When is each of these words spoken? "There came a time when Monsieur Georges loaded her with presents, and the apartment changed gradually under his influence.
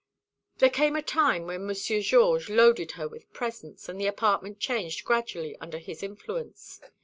"There 0.57 0.71
came 0.71 0.95
a 0.95 1.03
time 1.03 1.45
when 1.45 1.67
Monsieur 1.67 2.01
Georges 2.01 2.49
loaded 2.49 2.93
her 2.93 3.07
with 3.07 3.31
presents, 3.33 3.87
and 3.87 4.01
the 4.01 4.07
apartment 4.07 4.59
changed 4.59 5.05
gradually 5.05 5.55
under 5.59 5.77
his 5.77 6.01
influence. 6.01 6.81